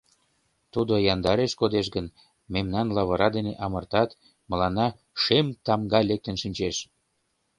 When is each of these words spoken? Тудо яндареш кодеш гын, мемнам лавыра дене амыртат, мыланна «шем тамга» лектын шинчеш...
Тудо 0.73 0.93
яндареш 1.13 1.53
кодеш 1.59 1.87
гын, 1.95 2.07
мемнам 2.53 2.87
лавыра 2.95 3.27
дене 3.37 3.53
амыртат, 3.65 4.09
мыланна 4.49 4.87
«шем 5.21 5.47
тамга» 5.65 5.99
лектын 6.09 6.35
шинчеш... 6.41 6.77